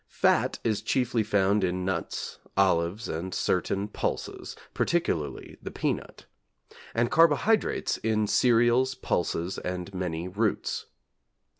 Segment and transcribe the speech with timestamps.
[0.09, 6.25] Fat is chiefly found in nuts, olives, and certain pulses, particularly the peanut;
[6.95, 10.87] and carbohydrates in cereals, pulses, and many roots.